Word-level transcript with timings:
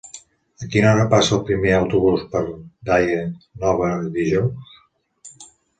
A 0.67 0.69
quina 0.75 0.87
hora 0.91 1.03
passa 1.11 1.35
el 1.37 1.43
primer 1.51 1.75
autobús 1.81 2.25
per 2.33 2.43
Daia 2.91 3.23
Nova 3.67 3.95
dijous? 4.19 4.79